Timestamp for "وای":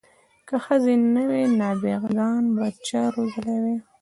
1.29-1.45